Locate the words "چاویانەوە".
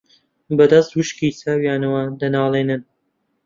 1.39-2.01